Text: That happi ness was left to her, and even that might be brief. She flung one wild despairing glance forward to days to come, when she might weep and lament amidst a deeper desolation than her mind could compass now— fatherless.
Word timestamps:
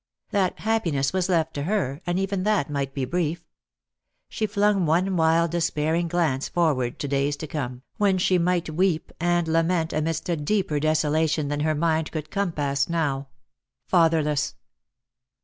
That 0.31 0.57
happi 0.57 0.91
ness 0.91 1.13
was 1.13 1.29
left 1.29 1.53
to 1.53 1.61
her, 1.61 2.01
and 2.07 2.17
even 2.17 2.41
that 2.41 2.71
might 2.71 2.95
be 2.95 3.05
brief. 3.05 3.43
She 4.29 4.47
flung 4.47 4.87
one 4.87 5.15
wild 5.15 5.51
despairing 5.51 6.07
glance 6.07 6.49
forward 6.49 6.97
to 6.97 7.07
days 7.07 7.37
to 7.37 7.45
come, 7.45 7.83
when 7.97 8.17
she 8.17 8.39
might 8.39 8.67
weep 8.71 9.11
and 9.19 9.47
lament 9.47 9.93
amidst 9.93 10.27
a 10.27 10.35
deeper 10.35 10.79
desolation 10.79 11.49
than 11.49 11.59
her 11.59 11.75
mind 11.75 12.11
could 12.11 12.31
compass 12.31 12.89
now— 12.89 13.27
fatherless. 13.89 14.55